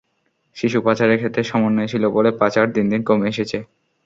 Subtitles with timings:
[0.55, 3.57] শিশু পাচারের ক্ষেত্রে সমন্বয় ছিল বলে পাচার দিন দিন কমে এসেছে।